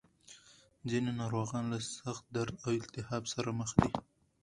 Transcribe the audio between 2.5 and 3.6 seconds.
او التهاب سره